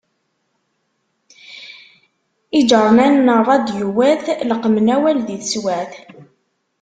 Iğernanen 2.59 3.37
ṛṛadyuwat, 3.45 4.23
leqmen 4.49 4.87
awal 4.95 5.17
di 5.27 5.37
teswaԑt. 5.41 5.91